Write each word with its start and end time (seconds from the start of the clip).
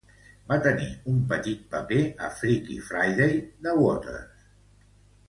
Va 0.51 0.55
tenir 0.67 0.85
un 1.11 1.19
petit 1.33 1.61
paper 1.73 1.99
a 2.29 2.29
"Freaky 2.39 2.79
Friday" 2.87 3.37
de 3.67 3.75
Waters. 3.83 4.49